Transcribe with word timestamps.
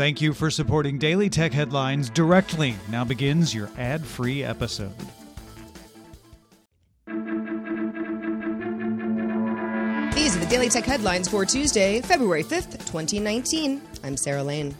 Thank 0.00 0.22
you 0.22 0.32
for 0.32 0.50
supporting 0.50 0.96
Daily 0.96 1.28
Tech 1.28 1.52
Headlines 1.52 2.08
directly. 2.08 2.74
Now 2.88 3.04
begins 3.04 3.54
your 3.54 3.68
ad 3.76 4.02
free 4.02 4.42
episode. 4.42 4.94
These 10.14 10.34
are 10.34 10.40
the 10.40 10.46
Daily 10.48 10.70
Tech 10.70 10.86
headlines 10.86 11.28
for 11.28 11.44
Tuesday, 11.44 12.00
February 12.00 12.44
5th, 12.44 12.78
2019. 12.86 13.82
I'm 14.02 14.16
Sarah 14.16 14.42
Lane. 14.42 14.74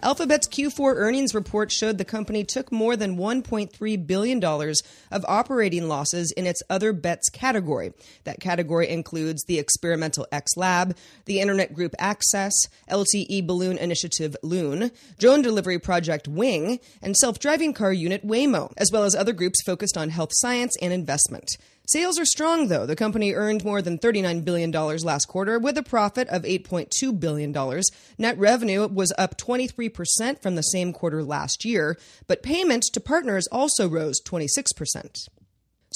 Alphabet's 0.00 0.46
Q4 0.46 0.94
earnings 0.94 1.34
report 1.34 1.72
showed 1.72 1.98
the 1.98 2.04
company 2.04 2.44
took 2.44 2.70
more 2.70 2.94
than 2.94 3.16
$1.3 3.16 4.06
billion 4.06 4.44
of 4.44 5.24
operating 5.26 5.88
losses 5.88 6.32
in 6.36 6.46
its 6.46 6.62
other 6.70 6.92
bets 6.92 7.28
category. 7.28 7.92
That 8.22 8.38
category 8.40 8.88
includes 8.88 9.42
the 9.44 9.58
experimental 9.58 10.26
X 10.30 10.56
Lab, 10.56 10.96
the 11.24 11.40
Internet 11.40 11.74
Group 11.74 11.96
Access, 11.98 12.54
LTE 12.88 13.44
Balloon 13.46 13.76
Initiative 13.76 14.36
Loon, 14.42 14.92
drone 15.18 15.42
delivery 15.42 15.80
project 15.80 16.28
Wing, 16.28 16.78
and 17.02 17.16
self 17.16 17.40
driving 17.40 17.72
car 17.72 17.92
unit 17.92 18.24
Waymo, 18.24 18.72
as 18.76 18.90
well 18.92 19.02
as 19.02 19.16
other 19.16 19.32
groups 19.32 19.62
focused 19.64 19.96
on 19.96 20.10
health 20.10 20.30
science 20.34 20.76
and 20.80 20.92
investment. 20.92 21.56
Sales 21.88 22.18
are 22.18 22.26
strong, 22.26 22.68
though. 22.68 22.84
The 22.84 22.94
company 22.94 23.32
earned 23.32 23.64
more 23.64 23.80
than 23.80 23.98
$39 23.98 24.44
billion 24.44 24.70
last 24.70 25.24
quarter 25.24 25.58
with 25.58 25.78
a 25.78 25.82
profit 25.82 26.28
of 26.28 26.42
$8.2 26.42 27.18
billion. 27.18 27.82
Net 28.18 28.36
revenue 28.36 28.86
was 28.88 29.10
up 29.16 29.38
23% 29.38 30.42
from 30.42 30.54
the 30.54 30.60
same 30.60 30.92
quarter 30.92 31.24
last 31.24 31.64
year, 31.64 31.96
but 32.26 32.42
payments 32.42 32.90
to 32.90 33.00
partners 33.00 33.46
also 33.50 33.88
rose 33.88 34.20
26%. 34.20 35.28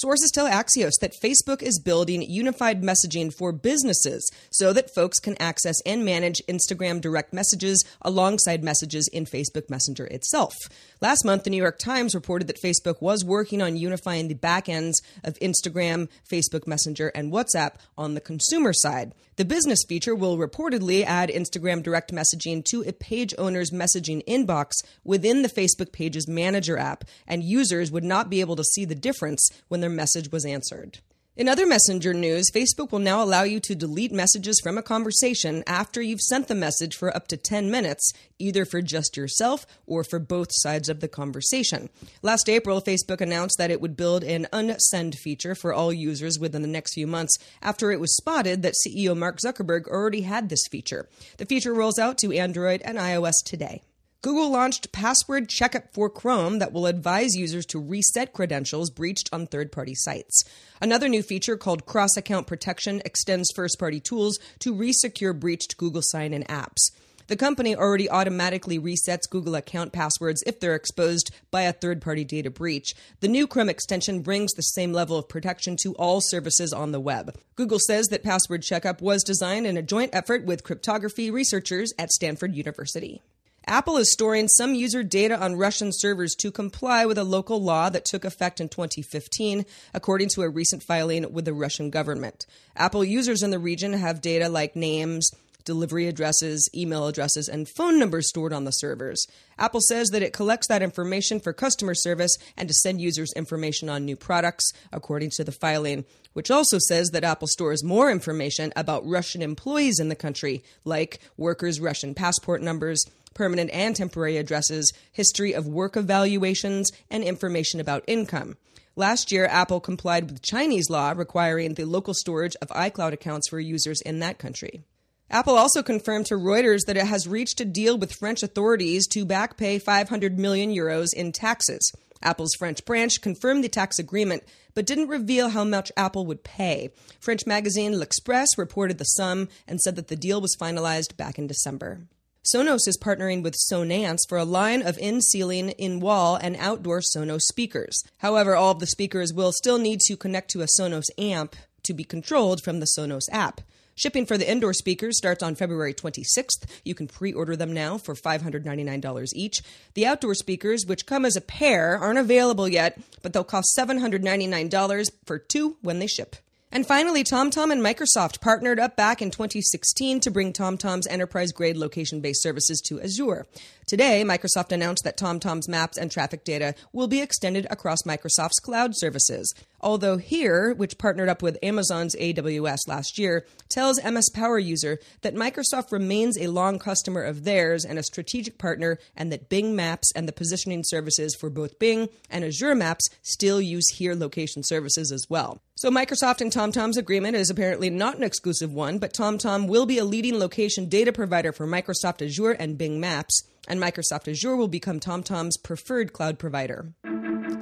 Sources 0.02 0.33
tell 0.33 0.51
Axios 0.51 0.98
that 1.01 1.15
Facebook 1.23 1.62
is 1.62 1.79
building 1.79 2.23
unified 2.23 2.83
messaging 2.83 3.33
for 3.33 3.52
businesses 3.52 4.28
so 4.51 4.73
that 4.73 4.92
folks 4.92 5.20
can 5.20 5.41
access 5.41 5.77
and 5.87 6.05
manage 6.05 6.42
Instagram 6.48 7.01
direct 7.01 7.33
messages 7.33 7.84
alongside 8.01 8.65
messages 8.65 9.09
in 9.12 9.27
Facebook 9.27 9.70
Messenger 9.70 10.06
itself. 10.06 10.56
Last 11.01 11.25
month, 11.25 11.45
the 11.45 11.51
New 11.51 11.62
York 11.62 11.78
Times 11.78 12.17
reported 12.17 12.48
that 12.48 12.61
Facebook 12.61 13.00
was 13.00 13.25
working 13.25 13.62
on 13.62 13.77
unifying 13.77 14.27
the 14.27 14.34
backends 14.34 14.94
of 15.22 15.39
Instagram, 15.39 16.09
Facebook 16.28 16.66
Messenger, 16.66 17.12
and 17.14 17.33
WhatsApp 17.33 17.77
on 17.97 18.14
the 18.14 18.20
consumer 18.20 18.72
side. 18.72 19.14
The 19.42 19.48
business 19.48 19.82
feature 19.88 20.14
will 20.14 20.38
reportedly 20.38 21.04
add 21.04 21.28
Instagram 21.28 21.82
direct 21.82 22.12
messaging 22.12 22.64
to 22.66 22.82
a 22.82 22.92
page 22.92 23.34
owner's 23.36 23.72
messaging 23.72 24.24
inbox 24.24 24.70
within 25.02 25.42
the 25.42 25.48
Facebook 25.48 25.90
Pages 25.90 26.28
Manager 26.28 26.78
app, 26.78 27.02
and 27.26 27.42
users 27.42 27.90
would 27.90 28.04
not 28.04 28.30
be 28.30 28.40
able 28.40 28.54
to 28.54 28.62
see 28.62 28.84
the 28.84 28.94
difference 28.94 29.50
when 29.66 29.80
their 29.80 29.90
message 29.90 30.30
was 30.30 30.46
answered. 30.46 31.00
In 31.34 31.48
other 31.48 31.66
messenger 31.66 32.12
news, 32.12 32.50
Facebook 32.55 32.92
will 32.92 32.98
now 32.98 33.22
allow 33.22 33.42
you 33.42 33.58
to 33.61 33.75
delete 33.75 34.12
messages 34.12 34.61
from 34.62 34.77
a 34.77 34.83
conversation 34.83 35.64
after 35.66 36.02
you've 36.02 36.20
sent 36.20 36.47
the 36.47 36.55
message 36.55 36.94
for 36.94 37.16
up 37.16 37.27
to 37.28 37.38
10 37.38 37.70
minutes, 37.70 38.12
either 38.38 38.66
for 38.66 38.83
just 38.83 39.16
yourself 39.16 39.64
or 39.86 40.05
for 40.05 40.19
both 40.19 40.48
sides 40.50 40.91
of 40.91 41.00
the 41.00 41.08
conversation. 41.08 41.88
Last 42.20 42.50
April, 42.50 42.83
Facebook 42.83 43.22
announced 43.22 43.56
that 43.56 43.70
it 43.70 43.80
would 43.80 43.97
build 43.97 44.25
an 44.25 44.47
unsend 44.53 45.14
feature 45.14 45.55
for 45.55 45.72
all 45.72 45.91
users 45.91 46.38
within 46.38 46.60
the 46.60 46.69
next 46.69 46.92
few 46.92 47.06
months 47.06 47.38
after 47.62 47.91
it 47.91 48.00
was 48.00 48.14
spotted 48.14 48.60
that 48.60 48.75
CEO 48.86 49.16
Mark 49.16 49.38
Zuckerberg 49.38 49.86
already 49.86 50.20
had 50.20 50.50
this 50.50 50.66
feature. 50.70 51.08
The 51.38 51.47
feature 51.47 51.72
rolls 51.72 51.98
out 51.98 52.19
to 52.19 52.36
Android 52.36 52.83
and 52.83 52.98
iOS 52.98 53.42
today. 53.42 53.80
Google 54.23 54.53
launched 54.53 54.92
Password 54.92 55.48
Checkup 55.48 55.92
for 55.92 56.09
Chrome 56.09 56.61
that 56.61 56.73
will 56.73 56.87
advise 56.87 57.34
users 57.34 57.67
to 57.67 57.81
reset 57.81 58.33
credentials 58.33 58.89
breached 58.89 59.28
on 59.33 59.48
third 59.48 59.73
party 59.73 59.97
sites. 59.97 60.45
Another 60.81 61.09
new 61.09 61.25
feature 61.25 61.56
called 61.56 61.87
Cross 61.87 62.17
Account 62.17 62.47
Protection 62.47 63.03
extends 63.05 63.50
first 63.50 63.81
party 63.81 63.98
tools 63.98 64.39
to 64.61 64.77
resecure 64.77 65.37
breached 65.39 65.77
Google 65.77 66.03
sign 66.05 66.33
in 66.33 66.45
apps. 66.45 66.93
The 67.27 67.37
company 67.37 67.75
already 67.75 68.09
automatically 68.09 68.78
resets 68.78 69.28
Google 69.28 69.56
account 69.56 69.93
passwords 69.93 70.45
if 70.47 70.61
they're 70.61 70.77
exposed 70.77 71.33
by 71.50 71.62
a 71.62 71.73
third 71.73 72.00
party 72.00 72.25
data 72.25 72.50
breach. 72.50 72.95
The 73.19 73.28
new 73.28 73.48
Chrome 73.48 73.69
extension 73.69 74.20
brings 74.20 74.53
the 74.53 74.62
same 74.62 74.93
level 74.93 75.19
of 75.19 75.28
protection 75.28 75.77
to 75.82 75.94
all 75.94 76.21
services 76.21 76.72
on 76.72 76.93
the 76.93 77.00
web. 77.00 77.37
Google 77.56 77.81
says 77.81 78.06
that 78.12 78.22
Password 78.22 78.62
Checkup 78.62 79.03
was 79.03 79.25
designed 79.25 79.66
in 79.66 79.77
a 79.77 79.82
joint 79.82 80.15
effort 80.15 80.44
with 80.44 80.62
cryptography 80.62 81.28
researchers 81.28 81.93
at 81.99 82.12
Stanford 82.12 82.55
University. 82.55 83.21
Apple 83.67 83.97
is 83.97 84.12
storing 84.12 84.49
some 84.49 84.75
user 84.75 85.05
data 85.05 85.39
on 85.41 85.56
Russian 85.56 85.91
servers 85.93 86.34
to 86.37 86.50
comply 86.50 87.06
with 87.06 87.17
a 87.17 87.25
local 87.25 87.62
law 87.62 87.89
that 87.91 88.05
took 88.05 88.25
effect 88.25 88.61
in 88.61 88.69
2015, 88.69 89.65
according 89.95 90.28
to 90.31 90.43
a 90.43 90.49
recent 90.49 90.83
filing 90.83 91.33
with 91.33 91.45
the 91.45 91.55
Russian 91.55 91.89
government. 91.91 92.45
Apple 92.77 93.05
users 93.05 93.43
in 93.43 93.50
the 93.50 93.61
region 93.61 93.93
have 93.93 94.21
data 94.21 94.49
like 94.49 94.75
names, 94.75 95.31
delivery 95.65 96.09
addresses, 96.09 96.69
email 96.75 97.06
addresses, 97.06 97.49
and 97.49 97.69
phone 97.69 98.00
numbers 98.00 98.28
stored 98.28 98.53
on 98.53 98.65
the 98.65 98.73
servers. 98.73 99.27
Apple 99.59 99.81
says 99.81 100.09
that 100.09 100.23
it 100.23 100.33
collects 100.33 100.67
that 100.67 100.83
information 100.83 101.39
for 101.39 101.53
customer 101.53 101.94
service 101.94 102.37
and 102.56 102.69
to 102.69 102.75
send 102.75 103.00
users 103.00 103.33
information 103.37 103.89
on 103.89 104.05
new 104.05 104.17
products, 104.17 104.73
according 104.91 105.31
to 105.31 105.44
the 105.44 105.53
filing, 105.53 106.05
which 106.33 106.50
also 106.50 106.79
says 106.79 107.11
that 107.11 107.23
Apple 107.23 107.47
stores 107.47 107.84
more 107.84 108.11
information 108.11 108.73
about 108.75 109.06
Russian 109.06 109.41
employees 109.41 110.00
in 110.00 110.09
the 110.09 110.17
country, 110.17 110.65
like 110.84 111.21
workers' 111.37 111.81
Russian 111.81 112.12
passport 112.12 112.61
numbers 112.61 113.05
permanent 113.34 113.70
and 113.72 113.94
temporary 113.94 114.37
addresses, 114.37 114.93
history 115.12 115.53
of 115.53 115.66
work 115.66 115.97
evaluations, 115.97 116.91
and 117.10 117.25
information 117.25 117.81
about 117.81 118.04
income. 118.06 118.56
Last 118.94 119.32
year, 119.32 119.47
Apple 119.47 119.81
complied 119.81 120.31
with 120.31 120.43
Chinese 120.43 120.91
law 120.91 121.15
requiring 121.16 121.75
the 121.75 121.87
local 121.87 122.12
storage 122.12 122.56
of 122.60 122.69
iCloud 122.69 123.12
accounts 123.12 123.48
for 123.48 123.59
users 123.59 124.03
in 124.03 124.19
that 124.19 124.38
country. 124.38 124.82
Apple 125.31 125.56
also 125.56 125.82
confirmed 125.82 126.26
to 126.26 126.34
Reuters 126.34 126.81
that 126.87 126.98
it 126.98 127.06
has 127.06 127.26
reached 127.26 127.59
a 127.62 127.65
deal 127.65 127.97
with 127.97 128.12
French 128.12 128.43
authorities 128.43 129.06
to 129.09 129.25
back 129.25 129.56
pay 129.56 129.78
500 129.78 130.38
million 130.38 130.70
euros 130.70 131.14
in 131.16 131.32
taxes. 131.32 131.91
Apple's 132.22 132.54
French 132.59 132.84
branch 132.84 133.22
confirmed 133.22 133.64
the 133.64 133.69
tax 133.70 133.99
agreement, 133.99 134.44
but 134.75 134.87
didn't 134.87 135.09
reveal 135.09 135.49
how 135.49 135.64
much 135.64 135.91
Apple 135.97 136.26
would 136.26 136.44
pay. 136.44 136.91
French 137.19 137.47
magazine 137.47 137.99
L'Express 137.99 138.59
reported 138.59 138.99
the 138.99 139.04
sum 139.04 139.49
and 139.66 139.81
said 139.81 139.97
that 139.97 140.09
the 140.09 140.16
deal 140.16 140.41
was 140.41 140.56
finalized 140.60 141.16
back 141.16 141.38
in 141.38 141.47
December. 141.47 142.03
Sonos 142.44 142.88
is 142.88 142.98
partnering 143.00 143.44
with 143.44 143.54
Sonance 143.54 144.28
for 144.28 144.36
a 144.36 144.44
line 144.44 144.82
of 144.82 144.98
in 144.98 145.20
ceiling, 145.20 145.69
in 145.70 146.00
wall, 146.00 146.34
and 146.34 146.56
outdoor 146.58 146.98
Sonos 146.98 147.42
speakers. 147.42 148.03
However, 148.19 148.56
all 148.56 148.72
of 148.72 148.80
the 148.80 148.88
speakers 148.88 149.32
will 149.32 149.53
still 149.53 149.78
need 149.78 150.00
to 150.00 150.16
connect 150.16 150.50
to 150.50 150.62
a 150.62 150.66
Sonos 150.76 151.04
amp 151.16 151.54
to 151.84 151.94
be 151.94 152.02
controlled 152.02 152.60
from 152.60 152.81
the 152.81 152.88
Sonos 152.98 153.28
app. 153.31 153.60
Shipping 153.94 154.26
for 154.26 154.36
the 154.36 154.50
indoor 154.50 154.72
speakers 154.72 155.19
starts 155.19 155.41
on 155.41 155.54
February 155.54 155.94
26th. 155.94 156.64
You 156.84 156.97
can 156.97 157.06
pre 157.06 157.32
order 157.32 157.54
them 157.54 157.72
now 157.72 157.97
for 157.97 158.16
$599 158.16 159.32
each. 159.36 159.62
The 159.94 160.06
outdoor 160.06 160.34
speakers, 160.34 160.84
which 160.84 161.06
come 161.06 161.25
as 161.25 161.36
a 161.36 161.41
pair, 161.41 161.97
aren't 161.97 162.19
available 162.19 162.66
yet, 162.66 162.98
but 163.22 163.32
they'll 163.32 163.44
cost 163.44 163.72
$799 163.78 165.10
for 165.25 165.38
two 165.38 165.76
when 165.81 166.00
they 166.00 166.08
ship. 166.08 166.34
And 166.75 166.87
finally, 166.87 167.22
TomTom 167.22 167.71
and 167.71 167.83
Microsoft 167.83 168.41
partnered 168.41 168.81
up 168.81 168.97
back 168.97 169.21
in 169.21 169.31
2016 169.31 170.21
to 170.21 170.31
bring 170.31 170.55
TomTom's 170.55 171.06
enterprise 171.06 171.53
grade 171.53 171.77
location 171.77 172.22
based 172.22 172.43
services 172.43 172.81
to 172.87 172.99
Azure. 172.99 173.47
Today, 173.87 174.25
Microsoft 174.25 174.72
announced 174.72 175.05
that 175.05 175.19
TomTom's 175.19 175.69
maps 175.69 175.99
and 175.99 176.11
traffic 176.11 176.44
data 176.44 176.75
will 176.91 177.09
be 177.09 177.21
extended 177.21 177.66
across 177.69 178.05
Microsoft's 178.05 178.59
cloud 178.59 178.97
services. 178.97 179.53
Although 179.82 180.19
Here, 180.19 180.72
which 180.75 180.97
partnered 180.97 181.28
up 181.28 181.43
with 181.43 181.59
Amazon's 181.62 182.15
AWS 182.15 182.87
last 182.87 183.19
year, 183.19 183.44
tells 183.69 183.98
MSPoweruser 183.98 184.98
that 185.22 185.34
Microsoft 185.34 185.91
remains 185.91 186.38
a 186.38 186.47
long 186.47 186.78
customer 186.78 187.22
of 187.22 187.43
theirs 187.43 187.84
and 187.84 187.98
a 187.98 188.04
strategic 188.04 188.59
partner, 188.59 188.98
and 189.16 189.32
that 189.32 189.48
Bing 189.48 189.75
Maps 189.75 190.12
and 190.15 190.28
the 190.28 190.32
positioning 190.32 190.82
services 190.84 191.34
for 191.34 191.50
both 191.50 191.81
Bing 191.81 192.09
and 192.31 192.44
Azure 192.44 192.76
Maps 192.76 193.09
still 193.22 193.60
use 193.60 193.88
Here 193.97 194.15
location 194.15 194.62
services 194.62 195.10
as 195.10 195.26
well. 195.28 195.60
So 195.75 195.91
Microsoft 195.91 196.41
and 196.41 196.53
TomTom's 196.53 196.97
agreement 196.97 197.34
is 197.34 197.50
apparently 197.50 197.91
not 197.91 198.16
an 198.16 198.22
exclusive 198.22 198.72
one, 198.72 198.99
but 198.99 199.12
TomTom 199.12 199.66
will 199.66 199.87
be 199.87 199.99
a 199.99 200.04
leading 200.04 200.38
location 200.38 200.88
data 200.88 201.12
provider 201.12 201.50
for 201.50 201.66
Microsoft 201.66 202.25
Azure 202.25 202.53
and 202.53 202.78
Bing 202.78 203.00
Maps, 203.00 203.49
and 203.66 203.81
Microsoft 203.81 204.29
Azure 204.29 204.55
will 204.55 204.69
become 204.69 205.00
TomTom's 205.00 205.56
preferred 205.56 206.12
cloud 206.12 206.38
provider. 206.38 206.93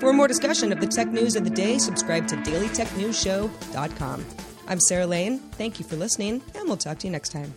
For 0.01 0.13
more 0.13 0.29
discussion 0.29 0.73
of 0.73 0.81
the 0.81 0.87
tech 0.87 1.09
news 1.09 1.37
of 1.37 1.45
the 1.45 1.51
day, 1.51 1.79
subscribe 1.79 2.27
to 2.29 2.37
dailytechnewsshow.com. 2.37 4.27
I'm 4.67 4.81
Sarah 4.81 5.07
Lane. 5.07 5.39
Thank 5.39 5.79
you 5.79 5.85
for 5.85 5.97
listening, 5.97 6.43
and 6.55 6.67
we'll 6.67 6.77
talk 6.77 6.99
to 7.01 7.07
you 7.07 7.11
next 7.11 7.31
time. 7.31 7.55